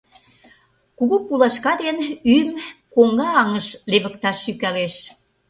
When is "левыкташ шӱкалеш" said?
3.91-4.95